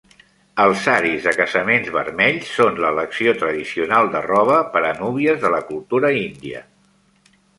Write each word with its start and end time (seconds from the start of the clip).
Els 0.61 0.79
saris 0.85 1.25
de 1.27 1.33
casaments 1.39 1.91
vermells 1.97 2.47
són 2.53 2.79
l'elecció 2.85 3.35
tradicional 3.43 4.09
de 4.17 4.23
roba 4.27 4.57
per 4.77 4.83
a 4.89 4.95
núvies 5.03 5.39
de 5.47 5.55
la 5.57 5.63
cultura 5.71 6.11
índia. 6.23 6.65